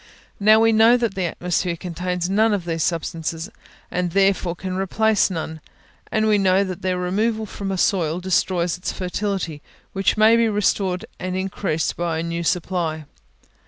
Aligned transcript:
Now, 0.39 0.59
we 0.59 0.71
know 0.71 0.97
that 0.97 1.13
the 1.13 1.25
atmosphere 1.25 1.75
contains 1.77 2.27
none 2.27 2.55
of 2.55 2.65
these 2.65 2.81
substances, 2.81 3.51
and 3.91 4.09
therefore 4.13 4.55
can 4.55 4.75
replace 4.75 5.29
none; 5.29 5.61
and 6.11 6.25
we 6.27 6.39
know 6.39 6.63
that 6.63 6.81
their 6.81 6.97
removal 6.97 7.45
from 7.45 7.71
a 7.71 7.77
soil 7.77 8.19
destroys 8.19 8.79
its 8.79 8.91
fertility, 8.91 9.61
which 9.93 10.17
may 10.17 10.35
be 10.37 10.49
restored 10.49 11.05
and 11.19 11.35
increased 11.37 11.97
by 11.97 12.17
a 12.17 12.23
new 12.23 12.41
supply. 12.43 13.05